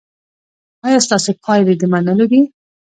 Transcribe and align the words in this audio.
ایا 0.85 0.99
ستاسو 1.05 1.31
پایلې 1.43 1.73
د 1.77 1.83
منلو 1.93 2.25
دي؟ 2.31 2.41